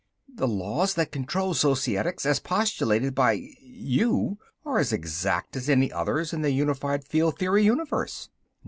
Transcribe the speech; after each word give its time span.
"The 0.33 0.47
laws 0.47 0.95
that 0.95 1.11
control 1.11 1.53
Societics, 1.53 2.25
as 2.25 2.39
postulated 2.39 3.13
by... 3.13 3.33
you, 3.59 4.39
are 4.65 4.79
as 4.79 4.91
exact 4.91 5.55
as 5.55 5.69
any 5.69 5.91
others 5.91 6.33
in 6.33 6.41
the 6.41 6.49
unified 6.49 7.03
field 7.07 7.37
theory 7.37 7.63
universe." 7.63 8.31